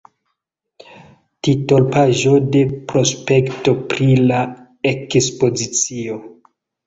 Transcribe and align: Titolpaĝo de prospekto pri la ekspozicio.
Titolpaĝo 1.47 2.31
de 2.55 2.63
prospekto 2.93 3.75
pri 3.93 4.07
la 4.31 4.41
ekspozicio. 4.95 6.19